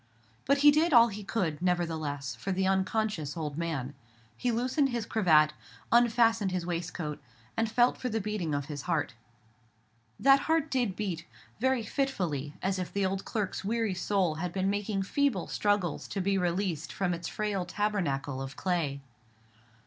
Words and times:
But 0.45 0.57
he 0.65 0.71
did 0.71 0.93
all 0.93 1.09
he 1.09 1.23
could, 1.23 1.61
nevertheless, 1.61 2.33
for 2.33 2.51
the 2.51 2.65
unconscious 2.65 3.37
old 3.37 3.55
man. 3.55 3.93
He 4.35 4.51
loosened 4.51 4.89
his 4.89 5.05
cravat, 5.05 5.53
unfastened 5.91 6.49
his 6.51 6.65
waistcoat, 6.65 7.21
and 7.55 7.69
felt 7.69 7.99
for 7.99 8.09
the 8.09 8.19
beating 8.19 8.55
of 8.55 8.65
his 8.65 8.81
heart. 8.89 9.13
That 10.19 10.39
heart 10.49 10.71
did 10.71 10.95
beat: 10.95 11.27
very 11.59 11.83
fitfully, 11.83 12.55
as 12.63 12.79
if 12.79 12.91
the 12.91 13.05
old 13.05 13.25
clerk's 13.25 13.63
weary 13.63 13.93
soul 13.93 14.33
had 14.33 14.51
been 14.51 14.71
making 14.71 15.03
feeble 15.03 15.45
struggles 15.45 16.07
to 16.07 16.19
be 16.19 16.35
released 16.35 16.91
from 16.91 17.13
its 17.13 17.27
frail 17.27 17.63
tabernacle 17.63 18.41
of 18.41 18.55
clay. 18.55 19.01